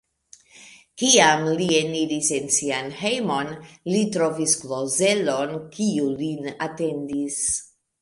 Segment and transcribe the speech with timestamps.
[1.01, 3.53] Kiam li eniris en sian hejmon,
[3.93, 7.43] li trovis Klozelon, kiu lin atendis.